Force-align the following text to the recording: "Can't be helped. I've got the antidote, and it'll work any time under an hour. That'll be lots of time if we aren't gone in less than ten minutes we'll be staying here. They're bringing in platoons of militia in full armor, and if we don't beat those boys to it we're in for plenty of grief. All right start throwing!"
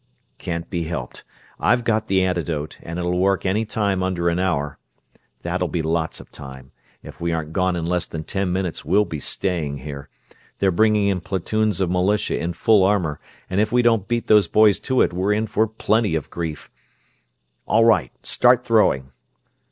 "Can't 0.39 0.67
be 0.67 0.85
helped. 0.85 1.23
I've 1.59 1.83
got 1.83 2.07
the 2.07 2.23
antidote, 2.23 2.79
and 2.81 2.97
it'll 2.97 3.19
work 3.19 3.45
any 3.45 3.65
time 3.65 4.01
under 4.01 4.29
an 4.29 4.39
hour. 4.39 4.79
That'll 5.43 5.67
be 5.67 5.83
lots 5.83 6.19
of 6.19 6.31
time 6.31 6.71
if 7.03 7.21
we 7.21 7.31
aren't 7.31 7.53
gone 7.53 7.75
in 7.75 7.85
less 7.85 8.07
than 8.07 8.23
ten 8.23 8.51
minutes 8.51 8.83
we'll 8.83 9.05
be 9.05 9.19
staying 9.19 9.77
here. 9.77 10.09
They're 10.57 10.71
bringing 10.71 11.07
in 11.09 11.21
platoons 11.21 11.79
of 11.81 11.91
militia 11.91 12.39
in 12.39 12.53
full 12.53 12.83
armor, 12.83 13.19
and 13.47 13.61
if 13.61 13.71
we 13.71 13.83
don't 13.83 14.07
beat 14.07 14.25
those 14.25 14.47
boys 14.47 14.79
to 14.89 15.03
it 15.03 15.13
we're 15.13 15.33
in 15.33 15.45
for 15.45 15.67
plenty 15.67 16.15
of 16.15 16.31
grief. 16.31 16.71
All 17.67 17.85
right 17.85 18.11
start 18.25 18.65
throwing!" 18.65 19.11